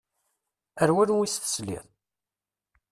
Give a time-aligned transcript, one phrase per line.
[0.81, 1.85] Ar wanwa i s-tesliḍ?